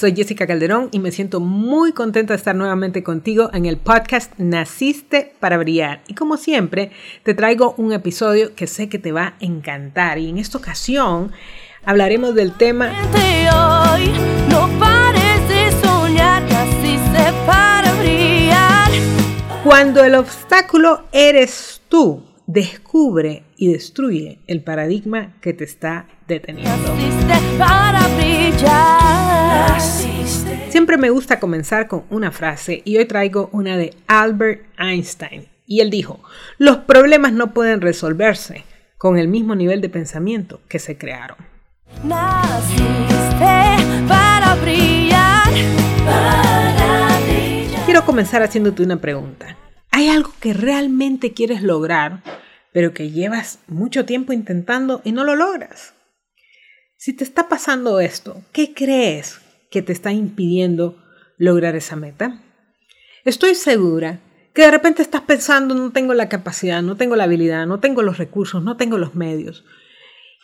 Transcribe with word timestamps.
soy 0.00 0.16
Jessica 0.16 0.46
Calderón 0.46 0.88
y 0.92 0.98
me 0.98 1.12
siento 1.12 1.40
muy 1.40 1.92
contenta 1.92 2.32
de 2.32 2.38
estar 2.38 2.56
nuevamente 2.56 3.02
contigo 3.02 3.50
en 3.52 3.66
el 3.66 3.76
podcast 3.76 4.32
Naciste 4.38 5.34
para 5.40 5.58
Brillar. 5.58 6.00
Y 6.08 6.14
como 6.14 6.38
siempre, 6.38 6.90
te 7.22 7.34
traigo 7.34 7.74
un 7.76 7.92
episodio 7.92 8.54
que 8.54 8.66
sé 8.66 8.88
que 8.88 8.98
te 8.98 9.12
va 9.12 9.22
a 9.24 9.34
encantar. 9.40 10.16
Y 10.18 10.30
en 10.30 10.38
esta 10.38 10.56
ocasión 10.56 11.32
hablaremos 11.84 12.34
del 12.34 12.52
tema... 12.52 12.92
Hoy 13.12 14.10
no 14.48 14.70
pares 14.78 15.48
de 15.50 15.70
soñar, 15.82 16.44
naciste 16.44 17.34
para 17.44 17.92
brillar. 18.00 18.90
Cuando 19.62 20.02
el 20.02 20.14
obstáculo 20.14 21.08
eres 21.12 21.82
tú, 21.90 22.24
descubre 22.46 23.42
y 23.58 23.70
destruye 23.70 24.38
el 24.46 24.62
paradigma 24.62 25.34
que 25.42 25.52
te 25.52 25.64
está 25.64 26.06
deteniendo. 26.26 26.96
Para 27.58 28.08
brillar. 28.16 29.29
Siempre 30.70 30.96
me 30.96 31.10
gusta 31.10 31.40
comenzar 31.40 31.88
con 31.88 32.04
una 32.10 32.30
frase 32.30 32.82
y 32.84 32.96
hoy 32.96 33.04
traigo 33.04 33.48
una 33.52 33.76
de 33.76 33.94
Albert 34.06 34.62
Einstein. 34.78 35.48
Y 35.66 35.80
él 35.80 35.90
dijo, 35.90 36.20
los 36.58 36.78
problemas 36.78 37.32
no 37.32 37.52
pueden 37.52 37.80
resolverse 37.80 38.64
con 38.96 39.18
el 39.18 39.28
mismo 39.28 39.54
nivel 39.54 39.80
de 39.80 39.88
pensamiento 39.88 40.60
que 40.68 40.78
se 40.78 40.96
crearon. 40.96 41.36
para 44.08 44.54
brillar. 44.56 45.48
Quiero 47.84 48.04
comenzar 48.04 48.42
haciéndote 48.42 48.82
una 48.82 49.00
pregunta. 49.00 49.56
¿Hay 49.90 50.08
algo 50.08 50.32
que 50.38 50.52
realmente 50.52 51.32
quieres 51.32 51.62
lograr, 51.62 52.22
pero 52.72 52.94
que 52.94 53.10
llevas 53.10 53.58
mucho 53.66 54.04
tiempo 54.04 54.32
intentando 54.32 55.02
y 55.04 55.12
no 55.12 55.24
lo 55.24 55.34
logras? 55.34 55.94
Si 56.96 57.12
te 57.12 57.24
está 57.24 57.48
pasando 57.48 57.98
esto, 57.98 58.42
¿qué 58.52 58.72
crees 58.74 59.39
que 59.70 59.82
te 59.82 59.92
está 59.92 60.12
impidiendo 60.12 61.02
lograr 61.38 61.76
esa 61.76 61.96
meta? 61.96 62.42
Estoy 63.24 63.54
segura 63.54 64.20
que 64.52 64.62
de 64.62 64.70
repente 64.70 65.02
estás 65.02 65.22
pensando, 65.22 65.74
no 65.74 65.92
tengo 65.92 66.14
la 66.14 66.28
capacidad, 66.28 66.82
no 66.82 66.96
tengo 66.96 67.16
la 67.16 67.24
habilidad, 67.24 67.66
no 67.66 67.80
tengo 67.80 68.02
los 68.02 68.18
recursos, 68.18 68.62
no 68.62 68.76
tengo 68.76 68.98
los 68.98 69.14
medios. 69.14 69.64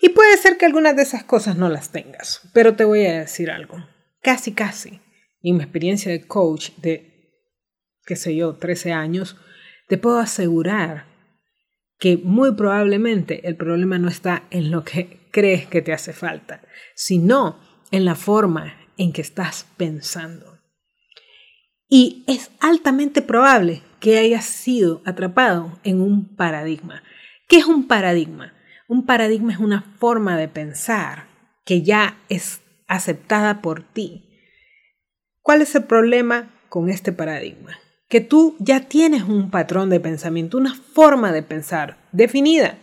Y 0.00 0.10
puede 0.10 0.36
ser 0.36 0.56
que 0.56 0.66
algunas 0.66 0.94
de 0.94 1.02
esas 1.02 1.24
cosas 1.24 1.56
no 1.56 1.68
las 1.68 1.90
tengas, 1.90 2.48
pero 2.52 2.76
te 2.76 2.84
voy 2.84 3.04
a 3.06 3.20
decir 3.20 3.50
algo. 3.50 3.76
Casi, 4.22 4.52
casi, 4.52 5.00
en 5.42 5.56
mi 5.56 5.62
experiencia 5.62 6.12
de 6.12 6.26
coach 6.26 6.70
de 6.76 7.16
qué 8.06 8.16
sé 8.16 8.34
yo, 8.34 8.54
13 8.54 8.92
años, 8.92 9.36
te 9.88 9.98
puedo 9.98 10.18
asegurar 10.18 11.06
que 11.98 12.16
muy 12.16 12.54
probablemente 12.54 13.46
el 13.46 13.56
problema 13.56 13.98
no 13.98 14.08
está 14.08 14.44
en 14.50 14.70
lo 14.70 14.84
que 14.84 15.26
crees 15.32 15.66
que 15.66 15.82
te 15.82 15.92
hace 15.92 16.12
falta, 16.12 16.62
sino 16.94 17.60
en 17.90 18.04
la 18.04 18.14
forma 18.14 18.85
en 18.96 19.12
que 19.12 19.22
estás 19.22 19.66
pensando. 19.76 20.58
Y 21.88 22.24
es 22.26 22.50
altamente 22.60 23.22
probable 23.22 23.82
que 24.00 24.18
hayas 24.18 24.44
sido 24.44 25.02
atrapado 25.04 25.78
en 25.84 26.00
un 26.00 26.34
paradigma. 26.36 27.02
¿Qué 27.48 27.58
es 27.58 27.66
un 27.66 27.86
paradigma? 27.86 28.52
Un 28.88 29.06
paradigma 29.06 29.52
es 29.52 29.58
una 29.58 29.82
forma 29.98 30.36
de 30.36 30.48
pensar 30.48 31.26
que 31.64 31.82
ya 31.82 32.18
es 32.28 32.60
aceptada 32.86 33.62
por 33.62 33.82
ti. 33.82 34.28
¿Cuál 35.42 35.62
es 35.62 35.74
el 35.74 35.84
problema 35.84 36.50
con 36.68 36.88
este 36.90 37.12
paradigma? 37.12 37.78
que 38.08 38.20
tú 38.20 38.56
ya 38.58 38.80
tienes 38.80 39.22
un 39.22 39.50
patrón 39.50 39.90
de 39.90 40.00
pensamiento, 40.00 40.58
una 40.58 40.74
forma 40.74 41.32
de 41.32 41.42
pensar 41.42 41.98
definida. 42.12 42.78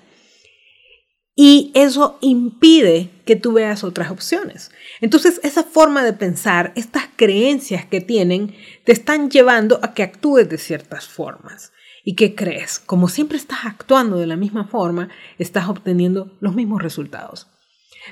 Y 1.36 1.72
eso 1.74 2.20
impide 2.22 3.10
que 3.26 3.36
tú 3.36 3.54
veas 3.54 3.84
otras 3.84 4.12
opciones. 4.12 4.72
Entonces, 5.02 5.40
esa 5.44 5.64
forma 5.64 6.04
de 6.04 6.14
pensar, 6.14 6.74
estas 6.76 7.06
creencias 7.16 7.86
que 7.86 8.02
tienen, 8.02 8.56
te 8.84 8.92
están 8.92 9.32
llevando 9.32 9.80
a 9.82 9.94
que 9.94 10.04
actúes 10.04 10.48
de 10.48 10.60
ciertas 10.60 11.08
formas. 11.08 11.72
¿Y 12.04 12.16
qué 12.16 12.36
crees? 12.36 12.80
Como 12.80 13.08
siempre 13.08 13.38
estás 13.38 13.60
actuando 13.66 14.18
de 14.18 14.28
la 14.28 14.36
misma 14.36 14.68
forma, 14.68 15.10
estás 15.40 15.70
obteniendo 15.70 16.38
los 16.40 16.54
mismos 16.54 16.84
resultados. 16.84 17.48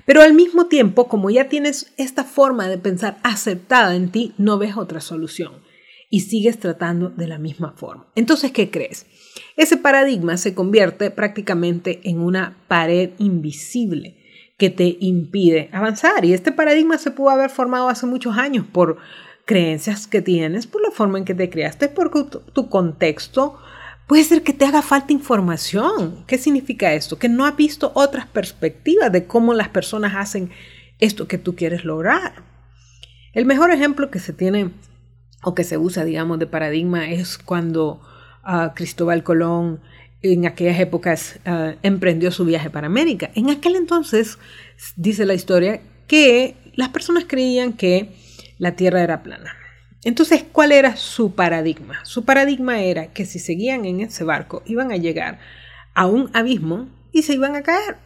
Pero 0.06 0.22
al 0.22 0.34
mismo 0.34 0.68
tiempo, 0.68 1.08
como 1.08 1.30
ya 1.30 1.50
tienes 1.50 1.94
esta 1.98 2.24
forma 2.24 2.70
de 2.70 2.78
pensar 2.78 3.20
aceptada 3.24 3.96
en 3.96 4.10
ti, 4.10 4.34
no 4.38 4.58
ves 4.58 4.78
otra 4.78 5.02
solución 5.02 5.62
y 6.10 6.22
sigues 6.22 6.60
tratando 6.60 7.10
de 7.10 7.28
la 7.28 7.38
misma 7.38 7.74
forma. 7.74 8.08
Entonces, 8.16 8.52
¿qué 8.52 8.72
crees? 8.72 9.06
Ese 9.56 9.78
paradigma 9.78 10.38
se 10.38 10.54
convierte 10.54 11.12
prácticamente 11.12 12.02
en 12.04 12.20
una 12.20 12.58
pared 12.68 13.12
invisible 13.18 14.18
que 14.58 14.70
te 14.70 14.98
impide 15.00 15.70
avanzar. 15.72 16.24
Y 16.24 16.34
este 16.34 16.52
paradigma 16.52 16.98
se 16.98 17.12
pudo 17.12 17.32
haber 17.32 17.50
formado 17.50 17.90
hace 17.90 18.06
muchos 18.06 18.38
años 18.38 18.66
por 18.72 18.98
creencias 19.46 20.08
que 20.08 20.22
tienes, 20.22 20.68
por 20.68 20.82
la 20.82 20.92
forma 20.92 21.18
en 21.18 21.26
que 21.26 21.34
te 21.34 21.50
creaste, 21.50 21.90
por 21.90 22.12
tu, 22.12 22.70
contexto. 22.70 23.58
Puede 24.08 24.24
ser 24.24 24.44
que 24.44 24.54
te 24.54 24.66
haga 24.66 24.82
falta 24.82 25.14
información. 25.14 26.24
¿Qué 26.28 26.38
significa 26.38 26.94
esto? 26.94 27.18
Que 27.18 27.28
no 27.28 27.46
has 27.46 27.56
visto 27.56 27.92
otras 27.96 28.28
perspectivas 28.28 29.12
de 29.12 29.26
cómo 29.26 29.54
las 29.54 29.70
personas 29.70 30.14
hacen 30.16 30.52
esto 31.00 31.28
que 31.28 31.38
tú 31.38 31.56
quieres 31.56 31.84
lograr. 31.84 32.44
El 33.34 33.46
mejor 33.46 33.72
ejemplo 33.72 34.12
que 34.12 34.20
se 34.20 34.32
tiene 34.32 34.72
o 35.44 35.56
que 35.56 35.64
se 35.64 35.78
usa, 35.78 36.06
digamos, 36.06 36.38
de 36.38 36.46
paradigma 36.46 37.10
es 37.10 37.38
cuando 37.38 38.02
Cristóbal 38.76 39.24
Colón 39.24 39.82
en 40.22 40.46
aquellas 40.46 40.80
épocas 40.80 41.40
ah, 41.46 41.76
emprendió 41.84 42.32
su 42.32 42.46
viaje 42.46 42.70
para 42.70 42.88
América. 42.88 43.32
En 43.36 43.50
aquel 43.50 43.76
entonces, 43.76 44.38
dice 44.96 45.26
la 45.26 45.34
historia, 45.34 45.82
que 46.08 46.56
las 46.76 46.90
personas 46.90 47.26
creían 47.28 47.74
que 47.74 48.10
la 48.58 48.76
Tierra 48.76 49.02
era 49.02 49.24
plana. 49.24 49.56
Entonces, 50.04 50.44
¿cuál 50.52 50.72
era 50.72 50.96
su 50.96 51.36
paradigma? 51.36 52.04
Su 52.04 52.26
paradigma 52.26 52.82
era 52.82 53.08
que 53.08 53.26
si 53.26 53.40
seguían 53.40 53.86
en 53.86 54.02
ese 54.02 54.24
barco 54.24 54.64
iban 54.66 54.92
a 54.92 54.98
llegar 54.98 55.40
a 55.94 56.08
un 56.08 56.30
abismo 56.34 56.90
y 57.12 57.24
se 57.24 57.34
iban 57.34 57.56
a 57.56 57.62
caer. 57.62 57.98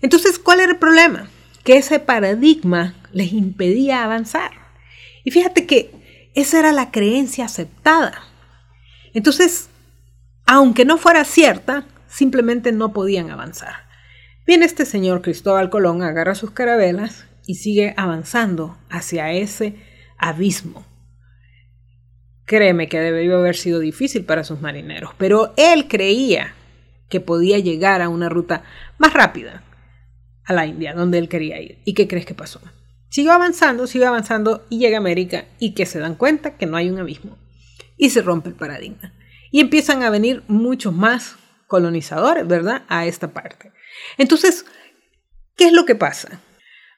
Entonces, 0.00 0.38
¿cuál 0.38 0.60
era 0.60 0.72
el 0.72 0.78
problema? 0.78 1.28
Que 1.64 1.76
ese 1.76 1.98
paradigma 1.98 2.94
les 3.12 3.32
impedía 3.32 4.04
avanzar. 4.04 4.52
Y 5.24 5.30
fíjate 5.30 5.66
que 5.66 5.90
esa 6.34 6.60
era 6.60 6.72
la 6.72 6.90
creencia 6.90 7.44
aceptada. 7.44 8.22
Entonces, 9.18 9.68
aunque 10.46 10.84
no 10.84 10.96
fuera 10.96 11.24
cierta, 11.24 11.84
simplemente 12.06 12.70
no 12.70 12.92
podían 12.92 13.30
avanzar. 13.30 13.74
Viene 14.46 14.64
este 14.64 14.86
señor 14.86 15.22
Cristóbal 15.22 15.70
Colón, 15.70 16.02
agarra 16.02 16.36
sus 16.36 16.52
carabelas 16.52 17.26
y 17.44 17.56
sigue 17.56 17.94
avanzando 17.96 18.78
hacia 18.88 19.32
ese 19.32 19.74
abismo. 20.18 20.86
Créeme 22.44 22.88
que 22.88 23.00
debió 23.00 23.38
haber 23.38 23.56
sido 23.56 23.80
difícil 23.80 24.24
para 24.24 24.44
sus 24.44 24.60
marineros, 24.60 25.10
pero 25.18 25.52
él 25.56 25.88
creía 25.88 26.54
que 27.08 27.18
podía 27.18 27.58
llegar 27.58 28.02
a 28.02 28.08
una 28.08 28.28
ruta 28.28 28.62
más 28.98 29.14
rápida 29.14 29.64
a 30.44 30.52
la 30.52 30.64
India, 30.64 30.94
donde 30.94 31.18
él 31.18 31.28
quería 31.28 31.60
ir. 31.60 31.80
¿Y 31.84 31.94
qué 31.94 32.06
crees 32.06 32.24
que 32.24 32.34
pasó? 32.34 32.60
Sigo 33.08 33.32
avanzando, 33.32 33.88
sigo 33.88 34.06
avanzando 34.06 34.64
y 34.70 34.78
llega 34.78 34.96
a 34.96 35.00
América 35.00 35.46
y 35.58 35.74
que 35.74 35.86
se 35.86 35.98
dan 35.98 36.14
cuenta 36.14 36.56
que 36.56 36.66
no 36.66 36.76
hay 36.76 36.88
un 36.88 37.00
abismo. 37.00 37.36
Y 37.98 38.10
se 38.10 38.22
rompe 38.22 38.48
el 38.48 38.54
paradigma. 38.54 39.12
Y 39.50 39.60
empiezan 39.60 40.02
a 40.02 40.10
venir 40.10 40.42
muchos 40.48 40.94
más 40.94 41.36
colonizadores, 41.66 42.46
¿verdad? 42.46 42.84
A 42.88 43.06
esta 43.06 43.32
parte. 43.32 43.72
Entonces, 44.16 44.64
¿qué 45.56 45.66
es 45.66 45.72
lo 45.72 45.84
que 45.84 45.94
pasa? 45.94 46.40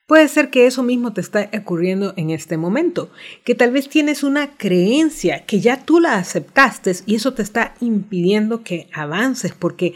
Puede 0.07 0.27
ser 0.27 0.49
que 0.49 0.65
eso 0.65 0.83
mismo 0.83 1.13
te 1.13 1.21
está 1.21 1.49
ocurriendo 1.57 2.13
en 2.17 2.31
este 2.31 2.57
momento, 2.57 3.11
que 3.45 3.55
tal 3.55 3.71
vez 3.71 3.87
tienes 3.87 4.23
una 4.23 4.57
creencia 4.57 5.45
que 5.45 5.61
ya 5.61 5.85
tú 5.85 6.01
la 6.01 6.15
aceptaste 6.15 6.91
y 7.05 7.15
eso 7.15 7.33
te 7.33 7.43
está 7.43 7.75
impidiendo 7.79 8.61
que 8.61 8.89
avances 8.93 9.53
porque 9.53 9.93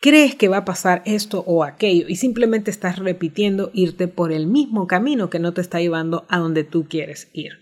crees 0.00 0.34
que 0.34 0.48
va 0.48 0.58
a 0.58 0.64
pasar 0.64 1.02
esto 1.04 1.44
o 1.46 1.64
aquello 1.64 2.06
y 2.08 2.16
simplemente 2.16 2.70
estás 2.70 2.98
repitiendo 2.98 3.70
irte 3.74 4.08
por 4.08 4.32
el 4.32 4.46
mismo 4.46 4.86
camino 4.86 5.28
que 5.28 5.38
no 5.38 5.52
te 5.52 5.60
está 5.60 5.80
llevando 5.80 6.24
a 6.30 6.38
donde 6.38 6.64
tú 6.64 6.86
quieres 6.88 7.28
ir. 7.34 7.52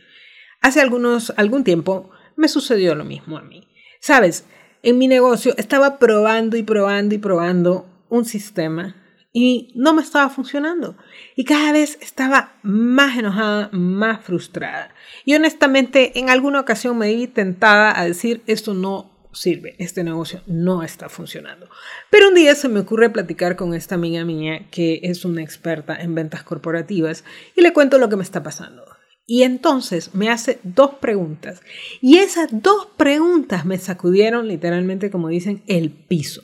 Hace 0.61 0.81
algunos, 0.81 1.33
algún 1.37 1.65
tiempo 1.65 2.11
me 2.41 2.49
sucedió 2.49 2.95
lo 2.95 3.05
mismo 3.05 3.37
a 3.37 3.43
mí. 3.43 3.69
Sabes, 4.01 4.47
en 4.83 4.97
mi 4.97 5.07
negocio 5.07 5.55
estaba 5.59 5.99
probando 5.99 6.57
y 6.57 6.63
probando 6.63 7.15
y 7.15 7.19
probando 7.19 7.87
un 8.09 8.25
sistema 8.25 8.97
y 9.33 9.73
no 9.75 9.93
me 9.93 10.03
estaba 10.03 10.31
funcionando. 10.31 10.97
Y 11.37 11.45
cada 11.45 11.73
vez 11.73 11.99
estaba 12.01 12.55
más 12.63 13.19
enojada, 13.19 13.69
más 13.73 14.25
frustrada. 14.25 14.95
Y 15.27 15.35
honestamente, 15.35 16.19
en 16.19 16.31
alguna 16.31 16.61
ocasión 16.61 16.97
me 16.97 17.15
vi 17.15 17.27
tentada 17.27 17.99
a 17.99 18.07
decir, 18.07 18.43
esto 18.47 18.73
no 18.73 19.11
sirve, 19.33 19.77
este 19.79 20.03
negocio 20.03 20.41
no 20.47 20.83
está 20.83 21.11
funcionando. 21.11 21.69
Pero 22.09 22.29
un 22.29 22.35
día 22.35 22.55
se 22.55 22.71
me 22.71 22.81
ocurre 22.81 23.11
platicar 23.11 23.55
con 23.55 23.75
esta 23.75 23.95
amiga 23.95 24.25
mía 24.25 24.67
que 24.71 25.01
es 25.03 25.27
una 25.27 25.43
experta 25.43 25.95
en 25.95 26.15
ventas 26.15 26.43
corporativas 26.43 27.23
y 27.55 27.61
le 27.61 27.75
cuento 27.75 27.99
lo 27.99 28.09
que 28.09 28.17
me 28.17 28.25
está 28.25 28.43
pasando. 28.43 28.90
Y 29.31 29.45
entonces 29.45 30.13
me 30.13 30.29
hace 30.29 30.59
dos 30.65 30.97
preguntas. 30.97 31.63
Y 32.01 32.19
esas 32.19 32.49
dos 32.51 32.89
preguntas 32.97 33.65
me 33.65 33.79
sacudieron 33.79 34.49
literalmente, 34.49 35.09
como 35.09 35.29
dicen, 35.29 35.63
el 35.69 35.93
piso. 35.93 36.43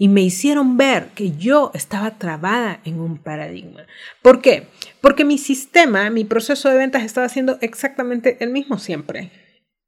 y 0.00 0.08
me 0.08 0.22
hicieron 0.22 0.76
ver 0.76 1.10
que 1.14 1.36
yo 1.36 1.70
estaba 1.74 2.18
trabada 2.18 2.80
en 2.84 2.98
un 2.98 3.18
paradigma. 3.18 3.86
¿Por 4.20 4.42
qué? 4.42 4.66
Porque 5.00 5.24
mi 5.24 5.38
sistema, 5.38 6.10
mi 6.10 6.24
proceso 6.24 6.68
de 6.68 6.76
ventas 6.76 7.04
estaba 7.04 7.28
haciendo 7.28 7.56
exactamente 7.60 8.36
el 8.40 8.50
mismo 8.50 8.78
siempre. 8.80 9.30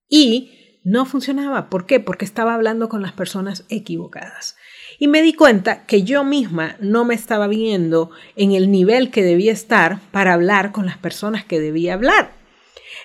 Y 0.09 0.66
no 0.87 1.05
funcionaba. 1.05 1.69
¿Por 1.69 1.85
qué? 1.85 1.99
Porque 1.99 2.25
estaba 2.25 2.55
hablando 2.55 2.89
con 2.89 3.03
las 3.03 3.11
personas 3.11 3.65
equivocadas. 3.69 4.57
Y 5.01 5.09
me 5.09 5.21
di 5.21 5.35
cuenta 5.35 5.85
que 5.85 6.05
yo 6.05 6.23
misma 6.23 6.77
no 6.79 7.05
me 7.05 7.17
estaba 7.17 7.49
viendo 7.49 8.13
en 8.37 8.53
el 8.53 8.71
nivel 8.71 9.11
que 9.11 9.25
debía 9.25 9.53
estar 9.53 9.99
para 10.13 10.33
hablar 10.33 10.71
con 10.71 10.87
las 10.87 10.97
personas 10.97 11.45
que 11.45 11.59
debía 11.59 11.95
hablar. 11.95 12.31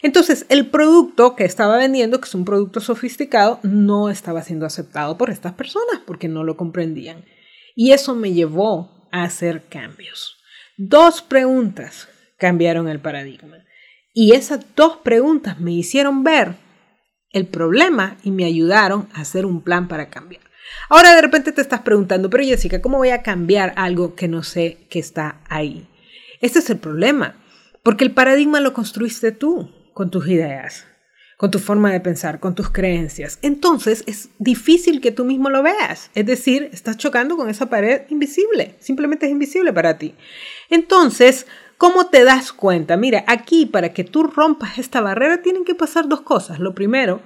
Entonces, 0.04 0.46
el 0.50 0.68
producto 0.68 1.36
que 1.36 1.44
estaba 1.44 1.78
vendiendo, 1.78 2.22
que 2.22 2.28
es 2.28 2.36
un 2.36 2.46
producto 2.46 2.82
sofisticado, 2.82 3.60
no 3.64 4.12
estaba 4.12 4.44
siendo 4.44 4.68
aceptado 4.68 5.18
por 5.18 5.32
estas 5.32 5.54
personas 5.54 6.02
porque 6.06 6.28
no 6.28 6.44
lo 6.44 6.58
comprendían. 6.58 7.26
Y 7.76 7.94
eso 7.94 8.14
me 8.14 8.32
llevó 8.32 9.08
a 9.12 9.24
hacer 9.24 9.64
cambios. 9.70 10.38
Dos 10.78 11.24
preguntas 11.24 12.08
cambiaron 12.38 12.88
el 12.88 13.00
paradigma. 13.00 13.66
Y 14.14 14.34
esas 14.34 14.76
dos 14.76 14.98
preguntas 14.98 15.60
me 15.60 15.72
hicieron 15.72 16.24
ver 16.24 16.56
el 17.34 17.48
problema 17.48 18.18
y 18.24 18.32
me 18.32 18.46
ayudaron 18.46 19.08
a 19.14 19.22
hacer 19.22 19.46
un 19.46 19.62
plan 19.62 19.88
para 19.88 20.10
cambiar. 20.10 20.42
Ahora 20.90 21.16
de 21.16 21.22
repente 21.22 21.52
te 21.52 21.62
estás 21.62 21.82
preguntando, 21.82 22.30
pero 22.30 22.44
Jessica, 22.44 22.82
¿cómo 22.82 22.98
voy 22.98 23.10
a 23.10 23.24
cambiar 23.24 23.74
algo 23.76 24.16
que 24.16 24.28
no 24.28 24.44
sé 24.44 24.78
que 24.90 25.00
está 25.00 25.42
ahí? 25.50 25.88
Este 26.42 26.60
es 26.60 26.70
el 26.70 26.78
problema, 26.78 27.36
porque 27.84 28.04
el 28.04 28.12
paradigma 28.12 28.60
lo 28.60 28.74
construiste 28.74 29.32
tú 29.32 29.70
con 29.94 30.10
tus 30.12 30.28
ideas, 30.28 30.86
con 31.38 31.52
tu 31.52 31.60
forma 31.60 31.92
de 31.92 32.00
pensar, 32.00 32.40
con 32.40 32.56
tus 32.56 32.70
creencias. 32.70 33.40
Entonces 33.42 34.04
es 34.08 34.30
difícil 34.38 35.02
que 35.02 35.12
tú 35.12 35.26
mismo 35.26 35.50
lo 35.50 35.64
veas. 35.64 36.10
Es 36.14 36.26
decir, 36.26 36.70
estás 36.72 36.98
chocando 36.98 37.38
con 37.38 37.50
esa 37.50 37.70
pared 37.70 38.02
invisible. 38.10 38.76
Simplemente 38.80 39.26
es 39.26 39.32
invisible 39.32 39.74
para 39.74 39.98
ti. 39.98 40.16
Entonces, 40.70 41.48
¿cómo 41.82 42.06
te 42.06 42.24
das 42.24 42.54
cuenta? 42.54 42.96
Mira, 42.96 43.24
aquí 43.26 43.66
para 43.66 43.92
que 43.92 44.04
tú 44.04 44.22
rompas 44.22 44.78
esta 44.78 45.02
barrera 45.02 45.42
tienen 45.42 45.66
que 45.66 45.74
pasar 45.74 46.08
dos 46.08 46.22
cosas. 46.22 46.60
Lo 46.60 46.76
primero, 46.76 47.24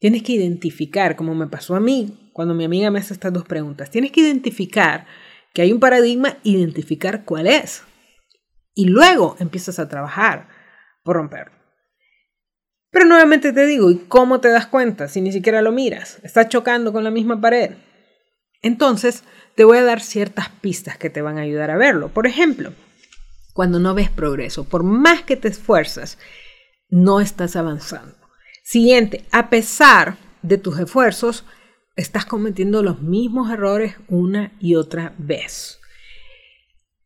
tienes 0.00 0.24
que 0.24 0.32
identificar, 0.32 1.14
como 1.14 1.32
me 1.36 1.46
pasó 1.46 1.76
a 1.76 1.80
mí 1.80 2.28
cuando 2.32 2.54
mi 2.54 2.64
amiga 2.64 2.90
me 2.90 2.98
hace 2.98 3.14
estas 3.14 3.32
dos 3.32 3.44
preguntas, 3.44 3.90
tienes 3.90 4.10
que 4.10 4.22
identificar 4.22 5.06
que 5.52 5.62
hay 5.62 5.72
un 5.72 5.78
paradigma, 5.78 6.38
identificar 6.42 7.24
cuál 7.24 7.46
es. 7.46 7.84
Y 8.74 8.86
luego 8.86 9.36
empiezas 9.38 9.78
a 9.78 9.88
trabajar 9.88 10.48
por 11.04 11.14
romperlo. 11.14 11.54
Pero 12.90 13.04
nuevamente 13.04 13.52
te 13.52 13.64
digo, 13.64 13.92
¿y 13.92 13.98
cómo 14.08 14.40
te 14.40 14.48
das 14.48 14.66
cuenta 14.66 15.06
si 15.06 15.20
ni 15.20 15.30
siquiera 15.30 15.62
lo 15.62 15.70
miras? 15.70 16.18
Estás 16.24 16.48
chocando 16.48 16.92
con 16.92 17.04
la 17.04 17.12
misma 17.12 17.40
pared. 17.40 17.76
Entonces, 18.60 19.22
te 19.54 19.62
voy 19.62 19.78
a 19.78 19.84
dar 19.84 20.00
ciertas 20.00 20.48
pistas 20.48 20.98
que 20.98 21.10
te 21.10 21.22
van 21.22 21.38
a 21.38 21.42
ayudar 21.42 21.70
a 21.70 21.76
verlo. 21.76 22.08
Por 22.08 22.26
ejemplo, 22.26 22.72
cuando 23.54 23.78
no 23.78 23.94
ves 23.94 24.10
progreso, 24.10 24.64
por 24.64 24.82
más 24.82 25.22
que 25.22 25.36
te 25.36 25.48
esfuerzas, 25.48 26.18
no 26.90 27.20
estás 27.20 27.56
avanzando. 27.56 28.14
Siguiente, 28.62 29.24
a 29.32 29.48
pesar 29.48 30.18
de 30.42 30.58
tus 30.58 30.78
esfuerzos, 30.78 31.44
estás 31.96 32.26
cometiendo 32.26 32.82
los 32.82 33.00
mismos 33.00 33.50
errores 33.50 33.94
una 34.08 34.52
y 34.60 34.74
otra 34.74 35.14
vez. 35.16 35.78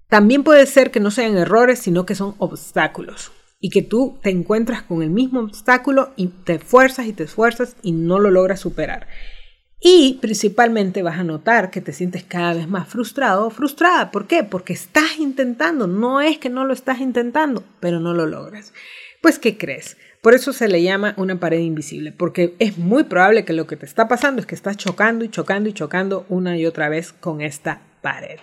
También 0.08 0.42
puede 0.42 0.66
ser 0.66 0.90
que 0.90 1.00
no 1.00 1.10
sean 1.10 1.36
errores, 1.36 1.78
sino 1.78 2.06
que 2.06 2.14
son 2.14 2.34
obstáculos 2.38 3.30
y 3.60 3.68
que 3.70 3.82
tú 3.82 4.18
te 4.22 4.30
encuentras 4.30 4.82
con 4.82 5.02
el 5.02 5.10
mismo 5.10 5.40
obstáculo 5.40 6.12
y 6.16 6.28
te 6.28 6.54
esfuerzas 6.54 7.06
y 7.06 7.12
te 7.12 7.24
esfuerzas 7.24 7.76
y 7.82 7.92
no 7.92 8.18
lo 8.18 8.30
logras 8.30 8.60
superar. 8.60 9.06
Y 9.80 10.18
principalmente 10.20 11.02
vas 11.02 11.18
a 11.18 11.24
notar 11.24 11.70
que 11.70 11.80
te 11.80 11.92
sientes 11.92 12.24
cada 12.24 12.54
vez 12.54 12.66
más 12.66 12.88
frustrado 12.88 13.46
o 13.46 13.50
frustrada. 13.50 14.10
¿Por 14.10 14.26
qué? 14.26 14.42
Porque 14.42 14.72
estás 14.72 15.18
intentando. 15.18 15.86
No 15.86 16.20
es 16.20 16.38
que 16.38 16.48
no 16.48 16.64
lo 16.64 16.72
estás 16.72 17.00
intentando, 17.00 17.62
pero 17.78 18.00
no 18.00 18.12
lo 18.12 18.26
logras. 18.26 18.72
Pues, 19.20 19.38
¿qué 19.38 19.56
crees? 19.56 19.96
Por 20.20 20.34
eso 20.34 20.52
se 20.52 20.68
le 20.68 20.82
llama 20.82 21.14
una 21.16 21.38
pared 21.38 21.60
invisible, 21.60 22.10
porque 22.12 22.54
es 22.58 22.76
muy 22.76 23.04
probable 23.04 23.44
que 23.44 23.52
lo 23.52 23.68
que 23.68 23.76
te 23.76 23.86
está 23.86 24.08
pasando 24.08 24.40
es 24.40 24.46
que 24.46 24.56
estás 24.56 24.76
chocando 24.76 25.24
y 25.24 25.28
chocando 25.28 25.68
y 25.68 25.72
chocando 25.72 26.26
una 26.28 26.56
y 26.58 26.66
otra 26.66 26.88
vez 26.88 27.12
con 27.12 27.40
esta 27.40 27.82
pared. 28.02 28.38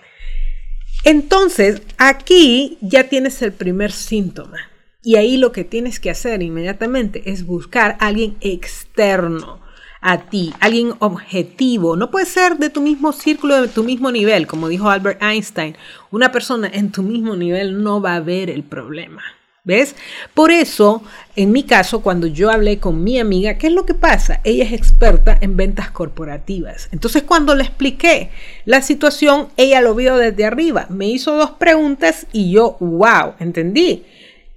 Entonces, 1.04 1.82
aquí 1.98 2.78
ya 2.80 3.04
tienes 3.04 3.42
el 3.42 3.52
primer 3.52 3.92
síntoma. 3.92 4.58
Y 5.02 5.16
ahí 5.16 5.36
lo 5.36 5.52
que 5.52 5.64
tienes 5.64 6.00
que 6.00 6.10
hacer 6.10 6.42
inmediatamente 6.42 7.30
es 7.30 7.44
buscar 7.44 7.96
a 8.00 8.06
alguien 8.06 8.36
externo 8.40 9.60
a 10.06 10.18
ti, 10.18 10.54
alguien 10.60 10.94
objetivo. 11.00 11.96
No 11.96 12.12
puede 12.12 12.26
ser 12.26 12.58
de 12.58 12.70
tu 12.70 12.80
mismo 12.80 13.12
círculo, 13.12 13.60
de 13.60 13.66
tu 13.66 13.82
mismo 13.82 14.12
nivel, 14.12 14.46
como 14.46 14.68
dijo 14.68 14.88
Albert 14.88 15.20
Einstein. 15.20 15.76
Una 16.12 16.30
persona 16.30 16.70
en 16.72 16.92
tu 16.92 17.02
mismo 17.02 17.34
nivel 17.34 17.82
no 17.82 18.00
va 18.00 18.14
a 18.14 18.20
ver 18.20 18.48
el 18.48 18.62
problema. 18.62 19.22
¿Ves? 19.64 19.96
Por 20.32 20.52
eso, 20.52 21.02
en 21.34 21.50
mi 21.50 21.64
caso, 21.64 22.00
cuando 22.00 22.28
yo 22.28 22.52
hablé 22.52 22.78
con 22.78 23.02
mi 23.02 23.18
amiga, 23.18 23.58
¿qué 23.58 23.66
es 23.66 23.72
lo 23.72 23.84
que 23.84 23.94
pasa? 23.94 24.40
Ella 24.44 24.62
es 24.62 24.72
experta 24.72 25.36
en 25.40 25.56
ventas 25.56 25.90
corporativas. 25.90 26.88
Entonces, 26.92 27.24
cuando 27.24 27.52
le 27.56 27.64
expliqué 27.64 28.30
la 28.64 28.82
situación, 28.82 29.48
ella 29.56 29.80
lo 29.80 29.96
vio 29.96 30.18
desde 30.18 30.44
arriba. 30.44 30.86
Me 30.88 31.08
hizo 31.08 31.34
dos 31.34 31.50
preguntas 31.50 32.28
y 32.32 32.52
yo, 32.52 32.76
wow, 32.78 33.34
entendí. 33.40 34.04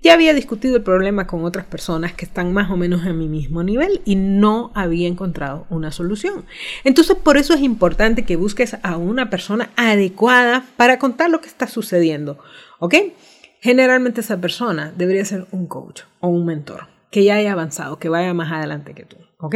Ya 0.01 0.13
había 0.13 0.33
discutido 0.33 0.77
el 0.77 0.83
problema 0.83 1.27
con 1.27 1.43
otras 1.43 1.65
personas 1.65 2.13
que 2.13 2.23
están 2.23 2.53
más 2.53 2.71
o 2.71 2.77
menos 2.77 3.05
en 3.05 3.17
mi 3.17 3.27
mismo 3.27 3.63
nivel 3.63 4.01
y 4.05 4.15
no 4.15 4.71
había 4.73 5.09
encontrado 5.09 5.65
una 5.69 5.91
solución. 5.91 6.45
Entonces, 6.85 7.17
por 7.17 7.35
eso 7.35 7.53
es 7.53 7.59
importante 7.59 8.23
que 8.23 8.37
busques 8.37 8.77
a 8.81 8.95
una 8.95 9.29
persona 9.29 9.71
adecuada 9.75 10.65
para 10.77 10.99
contar 10.99 11.29
lo 11.29 11.41
que 11.41 11.49
está 11.49 11.67
sucediendo. 11.67 12.39
¿Ok? 12.79 12.95
Generalmente 13.59 14.21
esa 14.21 14.39
persona 14.39 14.93
debería 14.95 15.25
ser 15.25 15.47
un 15.51 15.67
coach 15.67 16.03
o 16.21 16.29
un 16.29 16.45
mentor 16.45 16.87
que 17.11 17.25
ya 17.25 17.35
haya 17.35 17.51
avanzado, 17.51 17.99
que 17.99 18.07
vaya 18.07 18.33
más 18.33 18.53
adelante 18.53 18.93
que 18.93 19.03
tú. 19.03 19.17
¿Ok? 19.37 19.55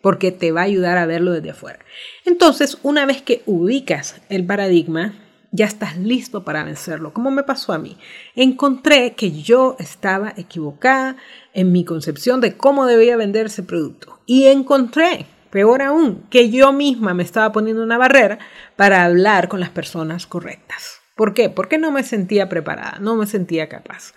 Porque 0.00 0.32
te 0.32 0.52
va 0.52 0.62
a 0.62 0.64
ayudar 0.64 0.96
a 0.96 1.04
verlo 1.04 1.32
desde 1.32 1.50
afuera. 1.50 1.80
Entonces, 2.24 2.78
una 2.82 3.04
vez 3.04 3.20
que 3.20 3.42
ubicas 3.44 4.22
el 4.30 4.46
paradigma, 4.46 5.14
ya 5.52 5.66
estás 5.66 5.98
listo 5.98 6.44
para 6.44 6.64
vencerlo, 6.64 7.12
como 7.12 7.30
me 7.30 7.42
pasó 7.44 7.72
a 7.72 7.78
mí. 7.78 7.98
Encontré 8.34 9.12
que 9.12 9.30
yo 9.30 9.76
estaba 9.78 10.32
equivocada 10.36 11.16
en 11.52 11.70
mi 11.70 11.84
concepción 11.84 12.40
de 12.40 12.56
cómo 12.56 12.86
debía 12.86 13.18
vender 13.18 13.46
ese 13.46 13.62
producto. 13.62 14.18
Y 14.24 14.46
encontré, 14.46 15.26
peor 15.50 15.82
aún, 15.82 16.24
que 16.30 16.48
yo 16.50 16.72
misma 16.72 17.12
me 17.12 17.22
estaba 17.22 17.52
poniendo 17.52 17.82
una 17.82 17.98
barrera 17.98 18.38
para 18.76 19.04
hablar 19.04 19.48
con 19.48 19.60
las 19.60 19.68
personas 19.68 20.26
correctas. 20.26 21.00
¿Por 21.14 21.34
qué? 21.34 21.50
Porque 21.50 21.76
no 21.76 21.90
me 21.90 22.02
sentía 22.02 22.48
preparada, 22.48 22.98
no 22.98 23.14
me 23.14 23.26
sentía 23.26 23.68
capaz. 23.68 24.14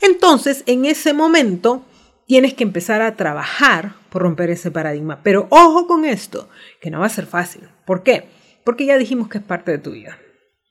Entonces, 0.00 0.64
en 0.66 0.84
ese 0.84 1.12
momento, 1.12 1.84
tienes 2.26 2.54
que 2.54 2.64
empezar 2.64 3.02
a 3.02 3.14
trabajar 3.14 3.94
por 4.10 4.22
romper 4.22 4.50
ese 4.50 4.72
paradigma. 4.72 5.20
Pero 5.22 5.46
ojo 5.50 5.86
con 5.86 6.04
esto, 6.04 6.48
que 6.80 6.90
no 6.90 6.98
va 6.98 7.06
a 7.06 7.10
ser 7.10 7.26
fácil. 7.26 7.68
¿Por 7.86 8.02
qué? 8.02 8.24
Porque 8.64 8.84
ya 8.84 8.98
dijimos 8.98 9.28
que 9.28 9.38
es 9.38 9.44
parte 9.44 9.70
de 9.70 9.78
tu 9.78 9.92
vida. 9.92 10.18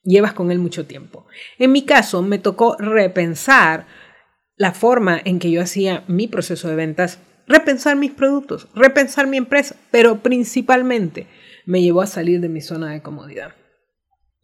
Llevas 0.03 0.34
con 0.34 0.51
él 0.51 0.60
mucho 0.60 0.86
tiempo. 0.86 1.25
En 1.60 1.72
mi 1.72 1.86
caso, 1.86 2.22
me 2.22 2.39
tocó 2.39 2.75
repensar 2.77 3.86
la 4.55 4.74
forma 4.74 5.20
en 5.24 5.39
que 5.39 5.51
yo 5.51 5.62
hacía 5.62 6.03
mi 6.08 6.27
proceso 6.27 6.67
de 6.67 6.75
ventas, 6.75 7.20
repensar 7.48 7.96
mis 7.96 8.12
productos, 8.12 8.67
repensar 8.75 9.27
mi 9.27 9.38
empresa, 9.38 9.75
pero 9.91 10.20
principalmente 10.20 11.27
me 11.65 11.81
llevó 11.81 12.01
a 12.01 12.08
salir 12.08 12.41
de 12.41 12.50
mi 12.50 12.62
zona 12.62 12.91
de 12.91 13.01
comodidad. 13.01 13.55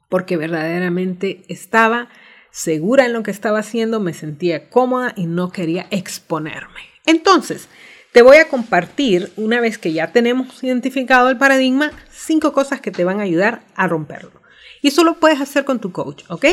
Porque 0.10 0.38
verdaderamente 0.38 1.44
estaba 1.50 2.10
segura 2.52 3.06
en 3.06 3.14
lo 3.14 3.24
que 3.24 3.32
estaba 3.32 3.60
haciendo, 3.60 4.00
me 4.00 4.14
sentía 4.14 4.70
cómoda 4.70 5.14
y 5.16 5.26
no 5.26 5.52
quería 5.52 5.88
exponerme. 5.92 6.82
Entonces, 7.06 7.70
te 8.12 8.22
voy 8.22 8.38
a 8.38 8.48
compartir, 8.48 9.32
una 9.38 9.60
vez 9.60 9.78
que 9.78 9.94
ya 9.94 10.12
tenemos 10.12 10.64
identificado 10.64 11.30
el 11.30 11.38
paradigma, 11.38 11.92
cinco 12.10 12.54
cosas 12.54 12.82
que 12.82 12.90
te 12.90 13.04
van 13.04 13.20
a 13.20 13.24
ayudar 13.24 13.62
a 13.76 13.88
romperlo. 13.88 14.42
Y 14.82 14.90
eso 14.90 15.04
lo 15.04 15.20
puedes 15.20 15.42
hacer 15.42 15.66
con 15.66 15.80
tu 15.80 15.92
coach, 15.92 16.24
¿ok? 16.30 16.46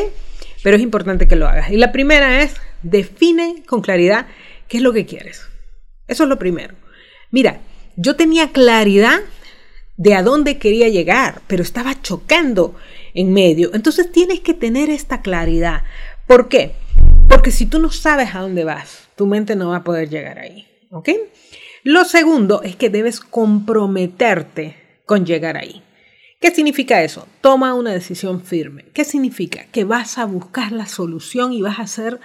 Pero 0.63 0.77
es 0.77 0.83
importante 0.83 1.27
que 1.27 1.35
lo 1.35 1.47
hagas. 1.47 1.71
Y 1.71 1.77
la 1.77 1.91
primera 1.91 2.41
es, 2.41 2.55
define 2.81 3.63
con 3.67 3.81
claridad 3.81 4.27
qué 4.67 4.77
es 4.77 4.83
lo 4.83 4.93
que 4.93 5.05
quieres. 5.05 5.43
Eso 6.07 6.23
es 6.23 6.29
lo 6.29 6.39
primero. 6.39 6.75
Mira, 7.31 7.59
yo 7.95 8.15
tenía 8.15 8.51
claridad 8.51 9.19
de 9.97 10.13
a 10.13 10.23
dónde 10.23 10.57
quería 10.57 10.89
llegar, 10.89 11.41
pero 11.47 11.63
estaba 11.63 12.01
chocando 12.01 12.75
en 13.13 13.33
medio. 13.33 13.71
Entonces 13.73 14.11
tienes 14.11 14.41
que 14.41 14.53
tener 14.53 14.89
esta 14.89 15.21
claridad. 15.21 15.83
¿Por 16.27 16.49
qué? 16.49 16.73
Porque 17.29 17.51
si 17.51 17.65
tú 17.65 17.79
no 17.79 17.91
sabes 17.91 18.35
a 18.35 18.39
dónde 18.39 18.63
vas, 18.63 19.07
tu 19.15 19.25
mente 19.25 19.55
no 19.55 19.69
va 19.69 19.77
a 19.77 19.83
poder 19.83 20.09
llegar 20.09 20.39
ahí. 20.39 20.67
¿Ok? 20.91 21.09
Lo 21.83 22.03
segundo 22.05 22.63
es 22.63 22.75
que 22.75 22.89
debes 22.89 23.19
comprometerte 23.19 25.01
con 25.05 25.25
llegar 25.25 25.57
ahí. 25.57 25.83
¿Qué 26.45 26.51
significa 26.51 27.01
eso? 27.01 27.27
Toma 27.41 27.73
una 27.73 27.91
decisión 27.91 28.39
firme. 28.39 28.85
¿Qué 28.93 29.03
significa? 29.03 29.65
Que 29.71 29.83
vas 29.83 30.19
a 30.19 30.25
buscar 30.25 30.71
la 30.71 30.85
solución 30.85 31.53
y 31.53 31.63
vas 31.63 31.79
a 31.79 31.81
hacer, 31.81 32.19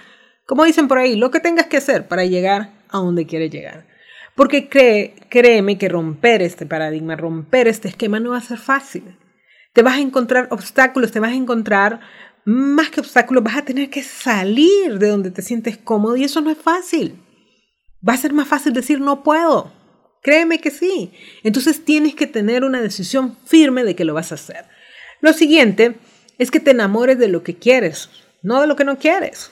como 0.45 0.63
dicen 0.63 0.87
por 0.87 0.99
ahí, 0.99 1.15
lo 1.15 1.31
que 1.31 1.39
tengas 1.39 1.65
que 1.65 1.77
hacer 1.77 2.07
para 2.07 2.23
llegar 2.25 2.71
a 2.89 2.99
donde 2.99 3.25
quieres 3.25 3.49
llegar. 3.49 3.87
Porque 4.35 4.69
cree, 4.69 5.15
créeme 5.27 5.79
que 5.79 5.89
romper 5.89 6.43
este 6.43 6.67
paradigma, 6.67 7.15
romper 7.15 7.67
este 7.67 7.87
esquema 7.87 8.19
no 8.19 8.29
va 8.29 8.37
a 8.37 8.41
ser 8.41 8.59
fácil. 8.59 9.17
te 9.73 9.81
vas 9.81 9.95
a 9.95 10.01
encontrar 10.01 10.49
obstáculos, 10.51 11.11
te 11.11 11.19
vas 11.19 11.31
a 11.31 11.35
encontrar 11.35 12.01
más 12.45 12.91
que 12.91 12.99
obstáculos, 12.99 13.43
vas 13.43 13.57
a 13.57 13.65
tener 13.65 13.89
que 13.89 14.03
salir 14.03 14.99
de 14.99 15.07
donde 15.07 15.31
te 15.31 15.41
sientes 15.41 15.79
cómodo 15.79 16.15
y 16.15 16.25
eso 16.25 16.41
no 16.41 16.51
es 16.51 16.59
fácil. 16.59 17.19
Va 18.07 18.13
a 18.13 18.17
ser 18.17 18.33
más 18.33 18.47
fácil 18.47 18.71
decir 18.71 19.01
no 19.01 19.23
puedo. 19.23 19.80
Créeme 20.21 20.59
que 20.59 20.71
sí. 20.71 21.11
Entonces 21.43 21.83
tienes 21.83 22.15
que 22.15 22.27
tener 22.27 22.63
una 22.63 22.81
decisión 22.81 23.37
firme 23.45 23.83
de 23.83 23.95
que 23.95 24.05
lo 24.05 24.13
vas 24.13 24.31
a 24.31 24.35
hacer. 24.35 24.65
Lo 25.19 25.33
siguiente 25.33 25.95
es 26.37 26.51
que 26.51 26.59
te 26.59 26.71
enamores 26.71 27.19
de 27.19 27.27
lo 27.27 27.43
que 27.43 27.55
quieres, 27.55 28.09
no 28.41 28.61
de 28.61 28.67
lo 28.67 28.75
que 28.75 28.85
no 28.85 28.97
quieres. 28.97 29.51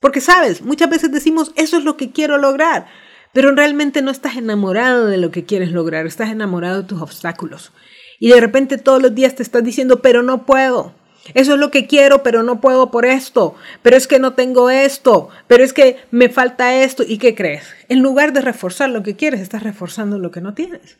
Porque 0.00 0.20
sabes, 0.20 0.62
muchas 0.62 0.88
veces 0.88 1.12
decimos, 1.12 1.52
eso 1.56 1.76
es 1.76 1.84
lo 1.84 1.96
que 1.96 2.10
quiero 2.10 2.38
lograr, 2.38 2.86
pero 3.34 3.54
realmente 3.54 4.00
no 4.00 4.10
estás 4.10 4.36
enamorado 4.36 5.06
de 5.06 5.18
lo 5.18 5.30
que 5.30 5.44
quieres 5.44 5.72
lograr, 5.72 6.06
estás 6.06 6.30
enamorado 6.30 6.82
de 6.82 6.88
tus 6.88 7.02
obstáculos. 7.02 7.72
Y 8.18 8.30
de 8.30 8.40
repente 8.40 8.78
todos 8.78 9.02
los 9.02 9.14
días 9.14 9.34
te 9.34 9.42
estás 9.42 9.62
diciendo, 9.62 10.00
pero 10.00 10.22
no 10.22 10.46
puedo. 10.46 10.94
Eso 11.34 11.54
es 11.54 11.60
lo 11.60 11.70
que 11.70 11.86
quiero, 11.86 12.22
pero 12.22 12.42
no 12.42 12.60
puedo 12.60 12.90
por 12.90 13.04
esto. 13.06 13.54
Pero 13.82 13.96
es 13.96 14.06
que 14.06 14.18
no 14.18 14.34
tengo 14.34 14.70
esto. 14.70 15.28
Pero 15.46 15.64
es 15.64 15.72
que 15.72 15.96
me 16.10 16.28
falta 16.28 16.82
esto. 16.82 17.04
¿Y 17.06 17.18
qué 17.18 17.34
crees? 17.34 17.64
En 17.88 18.00
lugar 18.00 18.32
de 18.32 18.40
reforzar 18.40 18.90
lo 18.90 19.02
que 19.02 19.16
quieres, 19.16 19.40
estás 19.40 19.62
reforzando 19.62 20.18
lo 20.18 20.30
que 20.30 20.40
no 20.40 20.54
tienes. 20.54 20.98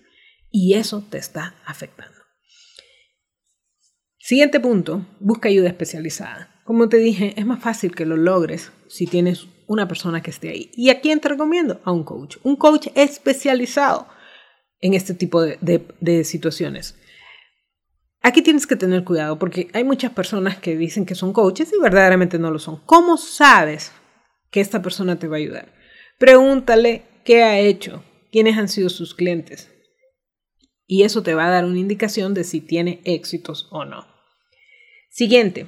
Y 0.51 0.75
eso 0.75 1.05
te 1.09 1.19
está 1.19 1.55
afectando. 1.65 2.19
Siguiente 4.19 4.61
punto, 4.61 5.07
busca 5.19 5.49
ayuda 5.49 5.69
especializada. 5.69 6.61
Como 6.65 6.89
te 6.89 6.99
dije, 6.99 7.35
es 7.37 7.47
más 7.47 7.61
fácil 7.61 7.95
que 7.95 8.07
lo 8.07 8.17
logres 8.17 8.71
si 8.89 9.07
tienes 9.07 9.49
una 9.67 9.89
persona 9.89 10.23
que 10.23 10.31
esté 10.31 10.51
ahí. 10.51 10.71
¿Y 10.75 10.91
a 10.91 11.01
quién 11.01 11.21
te 11.21 11.29
recomiendo? 11.29 11.81
A 11.85 11.93
un 11.93 12.05
coach. 12.05 12.37
Un 12.43 12.57
coach 12.57 12.89
especializado 12.95 14.07
en 14.81 14.95
este 14.95 15.15
tipo 15.15 15.43
de, 15.43 15.59
de 16.01 16.25
situaciones. 16.25 16.97
Aquí 18.23 18.43
tienes 18.43 18.67
que 18.67 18.77
tener 18.77 19.05
cuidado 19.05 19.39
porque 19.39 19.69
hay 19.73 19.83
muchas 19.85 20.13
personas 20.13 20.59
que 20.59 20.77
dicen 20.77 21.07
que 21.07 21.15
son 21.15 21.33
coaches 21.33 21.73
y 21.73 21.81
verdaderamente 21.81 22.39
no 22.39 22.51
lo 22.51 22.59
son. 22.59 22.81
¿Cómo 22.85 23.17
sabes 23.17 23.93
que 24.51 24.61
esta 24.61 24.83
persona 24.83 25.19
te 25.19 25.27
va 25.27 25.37
a 25.37 25.39
ayudar? 25.39 25.73
Pregúntale 26.19 27.05
qué 27.25 27.43
ha 27.43 27.59
hecho, 27.59 28.05
quiénes 28.31 28.59
han 28.59 28.69
sido 28.69 28.91
sus 28.91 29.15
clientes. 29.15 29.71
Y 30.87 31.05
eso 31.05 31.23
te 31.23 31.35
va 31.35 31.47
a 31.47 31.51
dar 31.51 31.65
una 31.65 31.79
indicación 31.79 32.35
de 32.35 32.45
si 32.45 32.61
tiene 32.61 33.01
éxitos 33.05 33.69
o 33.71 33.85
no. 33.85 34.07
Siguiente, 35.09 35.67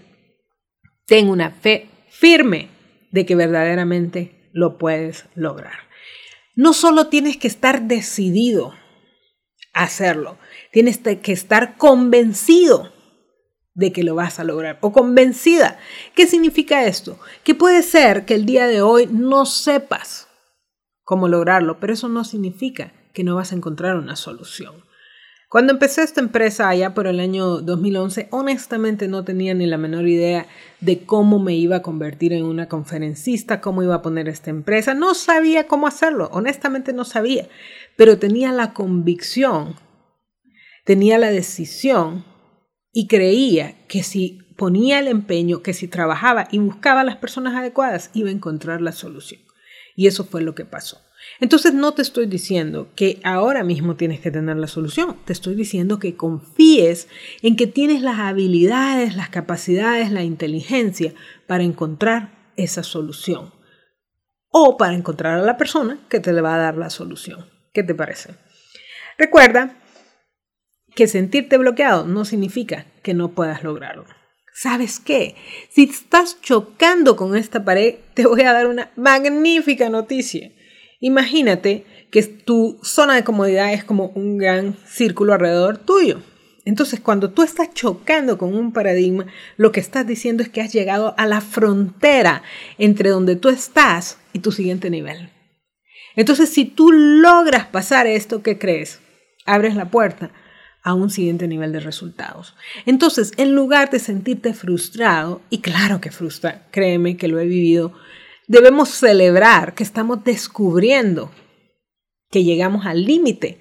ten 1.06 1.28
una 1.28 1.52
fe 1.52 1.88
firme 2.10 2.68
de 3.12 3.24
que 3.24 3.34
verdaderamente 3.34 4.50
lo 4.52 4.76
puedes 4.76 5.26
lograr. 5.34 5.78
No 6.54 6.74
solo 6.74 7.06
tienes 7.06 7.38
que 7.38 7.48
estar 7.48 7.82
decidido 7.82 8.74
hacerlo, 9.72 10.38
Tienes 10.72 10.98
que 10.98 11.32
estar 11.32 11.76
convencido 11.76 12.92
de 13.74 13.92
que 13.92 14.02
lo 14.02 14.14
vas 14.14 14.38
a 14.38 14.44
lograr 14.44 14.78
o 14.80 14.92
convencida. 14.92 15.78
¿Qué 16.14 16.26
significa 16.26 16.86
esto? 16.86 17.18
Que 17.44 17.54
puede 17.54 17.82
ser 17.82 18.24
que 18.24 18.34
el 18.34 18.46
día 18.46 18.66
de 18.66 18.82
hoy 18.82 19.06
no 19.10 19.46
sepas 19.46 20.28
cómo 21.04 21.28
lograrlo, 21.28 21.78
pero 21.78 21.92
eso 21.92 22.08
no 22.08 22.24
significa 22.24 22.92
que 23.12 23.24
no 23.24 23.36
vas 23.36 23.52
a 23.52 23.56
encontrar 23.56 23.96
una 23.96 24.16
solución. 24.16 24.82
Cuando 25.52 25.74
empecé 25.74 26.02
esta 26.02 26.22
empresa 26.22 26.70
allá 26.70 26.94
por 26.94 27.06
el 27.06 27.20
año 27.20 27.60
2011, 27.60 28.28
honestamente 28.30 29.06
no 29.06 29.22
tenía 29.22 29.52
ni 29.52 29.66
la 29.66 29.76
menor 29.76 30.08
idea 30.08 30.46
de 30.80 31.04
cómo 31.04 31.38
me 31.38 31.54
iba 31.54 31.76
a 31.76 31.82
convertir 31.82 32.32
en 32.32 32.44
una 32.44 32.70
conferencista, 32.70 33.60
cómo 33.60 33.82
iba 33.82 33.96
a 33.96 34.00
poner 34.00 34.30
esta 34.30 34.48
empresa. 34.48 34.94
No 34.94 35.12
sabía 35.12 35.66
cómo 35.66 35.86
hacerlo, 35.86 36.30
honestamente 36.32 36.94
no 36.94 37.04
sabía, 37.04 37.48
pero 37.96 38.18
tenía 38.18 38.52
la 38.52 38.72
convicción 38.72 39.76
tenía 40.84 41.18
la 41.18 41.30
decisión 41.30 42.24
y 42.92 43.06
creía 43.06 43.86
que 43.86 44.02
si 44.02 44.38
ponía 44.56 44.98
el 44.98 45.08
empeño, 45.08 45.62
que 45.62 45.74
si 45.74 45.88
trabajaba 45.88 46.48
y 46.50 46.58
buscaba 46.58 47.04
las 47.04 47.16
personas 47.16 47.54
adecuadas, 47.54 48.10
iba 48.14 48.28
a 48.28 48.32
encontrar 48.32 48.80
la 48.80 48.92
solución. 48.92 49.40
Y 49.96 50.06
eso 50.06 50.24
fue 50.24 50.42
lo 50.42 50.54
que 50.54 50.64
pasó. 50.64 51.00
Entonces 51.40 51.72
no 51.72 51.92
te 51.94 52.02
estoy 52.02 52.26
diciendo 52.26 52.90
que 52.96 53.20
ahora 53.22 53.62
mismo 53.62 53.94
tienes 53.94 54.20
que 54.20 54.32
tener 54.32 54.56
la 54.56 54.66
solución, 54.66 55.16
te 55.24 55.32
estoy 55.32 55.54
diciendo 55.54 56.00
que 56.00 56.16
confíes 56.16 57.08
en 57.42 57.54
que 57.54 57.68
tienes 57.68 58.02
las 58.02 58.18
habilidades, 58.18 59.14
las 59.14 59.28
capacidades, 59.28 60.10
la 60.10 60.24
inteligencia 60.24 61.14
para 61.46 61.62
encontrar 61.62 62.50
esa 62.56 62.82
solución 62.82 63.52
o 64.48 64.76
para 64.76 64.94
encontrar 64.94 65.38
a 65.38 65.42
la 65.42 65.56
persona 65.56 66.00
que 66.08 66.18
te 66.18 66.32
le 66.32 66.40
va 66.40 66.56
a 66.56 66.58
dar 66.58 66.76
la 66.76 66.90
solución. 66.90 67.46
¿Qué 67.72 67.82
te 67.82 67.94
parece? 67.94 68.34
Recuerda 69.18 69.76
que 70.94 71.06
sentirte 71.06 71.56
bloqueado 71.56 72.06
no 72.06 72.24
significa 72.24 72.86
que 73.02 73.14
no 73.14 73.32
puedas 73.32 73.62
lograrlo. 73.62 74.04
¿Sabes 74.54 75.00
qué? 75.00 75.34
Si 75.70 75.84
estás 75.84 76.40
chocando 76.42 77.16
con 77.16 77.34
esta 77.36 77.64
pared, 77.64 77.96
te 78.14 78.26
voy 78.26 78.42
a 78.42 78.52
dar 78.52 78.66
una 78.66 78.90
magnífica 78.96 79.88
noticia. 79.88 80.52
Imagínate 81.00 81.86
que 82.10 82.22
tu 82.22 82.78
zona 82.82 83.14
de 83.14 83.24
comodidad 83.24 83.72
es 83.72 83.84
como 83.84 84.08
un 84.08 84.36
gran 84.36 84.76
círculo 84.86 85.32
alrededor 85.32 85.78
tuyo. 85.78 86.22
Entonces, 86.64 87.00
cuando 87.00 87.30
tú 87.30 87.42
estás 87.42 87.74
chocando 87.74 88.38
con 88.38 88.54
un 88.54 88.72
paradigma, 88.72 89.26
lo 89.56 89.72
que 89.72 89.80
estás 89.80 90.06
diciendo 90.06 90.44
es 90.44 90.48
que 90.48 90.60
has 90.60 90.72
llegado 90.72 91.14
a 91.18 91.26
la 91.26 91.40
frontera 91.40 92.42
entre 92.78 93.08
donde 93.08 93.34
tú 93.34 93.48
estás 93.48 94.18
y 94.32 94.40
tu 94.40 94.52
siguiente 94.52 94.90
nivel. 94.90 95.30
Entonces, 96.16 96.50
si 96.50 96.64
tú 96.64 96.92
logras 96.92 97.66
pasar 97.66 98.06
esto, 98.06 98.42
¿qué 98.42 98.58
crees? 98.58 99.00
Abres 99.46 99.74
la 99.74 99.90
puerta 99.90 100.30
a 100.82 100.94
un 100.94 101.10
siguiente 101.10 101.46
nivel 101.46 101.72
de 101.72 101.80
resultados. 101.80 102.54
Entonces, 102.86 103.32
en 103.36 103.54
lugar 103.54 103.90
de 103.90 103.98
sentirte 103.98 104.52
frustrado, 104.52 105.40
y 105.48 105.60
claro 105.60 106.00
que 106.00 106.10
frustra, 106.10 106.66
créeme 106.70 107.16
que 107.16 107.28
lo 107.28 107.38
he 107.38 107.46
vivido, 107.46 107.92
debemos 108.48 108.88
celebrar 108.90 109.74
que 109.74 109.84
estamos 109.84 110.24
descubriendo 110.24 111.30
que 112.30 112.44
llegamos 112.44 112.86
al 112.86 113.04
límite 113.04 113.58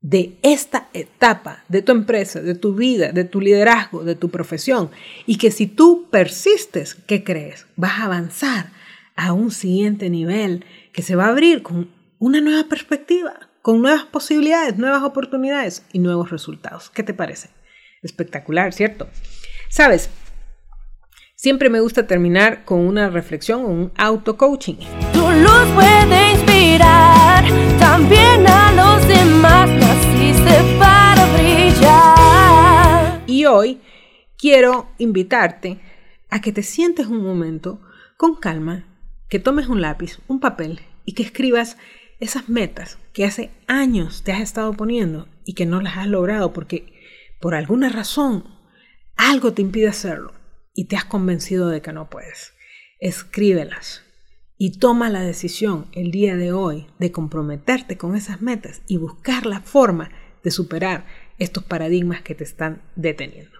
de 0.00 0.36
esta 0.42 0.88
etapa 0.92 1.64
de 1.68 1.82
tu 1.82 1.92
empresa, 1.92 2.40
de 2.40 2.54
tu 2.54 2.74
vida, 2.74 3.12
de 3.12 3.24
tu 3.24 3.40
liderazgo, 3.40 4.04
de 4.04 4.14
tu 4.14 4.30
profesión, 4.30 4.90
y 5.26 5.36
que 5.36 5.50
si 5.50 5.66
tú 5.66 6.08
persistes, 6.10 6.94
¿qué 6.94 7.24
crees? 7.24 7.66
Vas 7.76 8.00
a 8.00 8.04
avanzar 8.04 8.70
a 9.16 9.32
un 9.32 9.50
siguiente 9.50 10.10
nivel 10.10 10.64
que 10.92 11.02
se 11.02 11.16
va 11.16 11.26
a 11.26 11.30
abrir 11.30 11.62
con 11.62 11.90
una 12.18 12.40
nueva 12.40 12.68
perspectiva, 12.68 13.34
con 13.62 13.82
nuevas 13.82 14.04
posibilidades, 14.04 14.76
nuevas 14.76 15.02
oportunidades 15.02 15.84
y 15.92 15.98
nuevos 15.98 16.30
resultados. 16.30 16.90
¿Qué 16.90 17.02
te 17.02 17.14
parece? 17.14 17.50
Espectacular, 18.02 18.72
¿cierto? 18.72 19.08
Sabes, 19.70 20.10
siempre 21.34 21.70
me 21.70 21.80
gusta 21.80 22.06
terminar 22.06 22.64
con 22.64 22.80
una 22.80 23.08
reflexión 23.10 23.64
o 23.64 23.68
un 23.68 23.92
auto-coaching. 23.96 24.76
Tu 25.12 25.20
luz 25.20 25.68
puede 25.74 26.32
inspirar 26.32 27.44
también 27.78 28.46
a 28.46 28.72
los 28.72 29.08
demás, 29.08 29.68
naciste 29.70 30.78
para 30.78 31.26
brillar. 31.34 33.22
Y 33.26 33.46
hoy 33.46 33.80
quiero 34.38 34.90
invitarte 34.98 35.80
a 36.30 36.40
que 36.40 36.52
te 36.52 36.62
sientes 36.62 37.06
un 37.06 37.24
momento 37.24 37.80
con 38.16 38.36
calma, 38.36 38.86
que 39.34 39.40
tomes 39.40 39.66
un 39.66 39.80
lápiz, 39.80 40.20
un 40.28 40.38
papel 40.38 40.78
y 41.04 41.14
que 41.14 41.24
escribas 41.24 41.76
esas 42.20 42.48
metas 42.48 42.98
que 43.12 43.24
hace 43.24 43.50
años 43.66 44.22
te 44.22 44.30
has 44.30 44.40
estado 44.40 44.72
poniendo 44.74 45.26
y 45.44 45.54
que 45.54 45.66
no 45.66 45.80
las 45.80 45.96
has 45.96 46.06
logrado 46.06 46.52
porque 46.52 46.92
por 47.40 47.56
alguna 47.56 47.88
razón 47.88 48.44
algo 49.16 49.52
te 49.52 49.62
impide 49.62 49.88
hacerlo 49.88 50.32
y 50.72 50.84
te 50.84 50.94
has 50.94 51.04
convencido 51.04 51.68
de 51.68 51.82
que 51.82 51.92
no 51.92 52.08
puedes. 52.08 52.52
Escríbelas 53.00 54.04
y 54.56 54.78
toma 54.78 55.10
la 55.10 55.22
decisión 55.22 55.88
el 55.90 56.12
día 56.12 56.36
de 56.36 56.52
hoy 56.52 56.86
de 57.00 57.10
comprometerte 57.10 57.98
con 57.98 58.14
esas 58.14 58.40
metas 58.40 58.82
y 58.86 58.98
buscar 58.98 59.46
la 59.46 59.62
forma 59.62 60.12
de 60.44 60.52
superar 60.52 61.06
estos 61.40 61.64
paradigmas 61.64 62.22
que 62.22 62.36
te 62.36 62.44
están 62.44 62.82
deteniendo. 62.94 63.58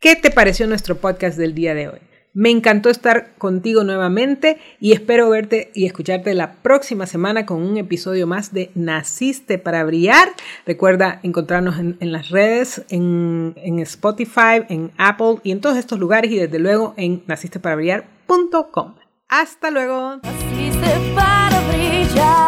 ¿Qué 0.00 0.16
te 0.16 0.32
pareció 0.32 0.66
nuestro 0.66 0.96
podcast 0.96 1.38
del 1.38 1.54
día 1.54 1.74
de 1.74 1.86
hoy? 1.86 2.00
Me 2.38 2.50
encantó 2.50 2.88
estar 2.88 3.34
contigo 3.36 3.82
nuevamente 3.82 4.58
y 4.78 4.92
espero 4.92 5.28
verte 5.28 5.72
y 5.74 5.86
escucharte 5.86 6.34
la 6.34 6.52
próxima 6.52 7.04
semana 7.04 7.44
con 7.44 7.60
un 7.60 7.76
episodio 7.78 8.28
más 8.28 8.52
de 8.52 8.70
Naciste 8.76 9.58
para 9.58 9.82
Brillar. 9.82 10.28
Recuerda 10.64 11.18
encontrarnos 11.24 11.80
en, 11.80 12.12
las 12.12 12.28
redes, 12.28 12.84
en, 12.90 13.54
Spotify, 13.80 14.62
en 14.68 14.92
Apple 14.98 15.38
y 15.42 15.50
en 15.50 15.60
todos 15.60 15.76
estos 15.78 15.98
lugares 15.98 16.30
y 16.30 16.38
desde 16.38 16.60
luego 16.60 16.94
en 16.96 17.24
nacisteparabrillar.com. 17.26 18.94
Hasta 19.28 19.72
luego. 19.72 20.18
Naciste 20.22 21.14
para 21.16 21.60
brillar. 21.72 22.47